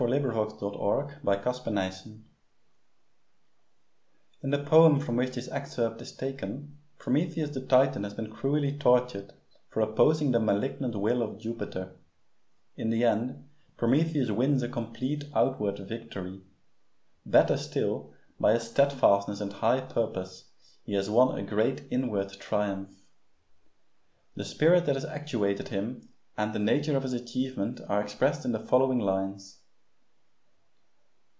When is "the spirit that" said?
24.35-24.95